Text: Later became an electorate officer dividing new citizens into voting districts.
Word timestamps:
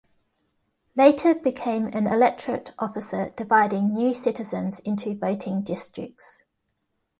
Later 0.95 1.35
became 1.35 1.85
an 1.85 2.07
electorate 2.07 2.71
officer 2.79 3.29
dividing 3.37 3.93
new 3.93 4.15
citizens 4.15 4.79
into 4.79 5.15
voting 5.15 5.61
districts. 5.61 6.41